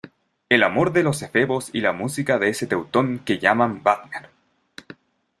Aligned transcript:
el 0.49 0.63
amor 0.63 0.93
de 0.93 1.03
los 1.03 1.21
efebos 1.21 1.69
y 1.73 1.81
la 1.81 1.93
música 1.93 2.39
de 2.39 2.49
ese 2.49 2.65
teutón 2.65 3.19
que 3.19 3.37
llaman 3.37 3.83
Wagner. 3.83 4.31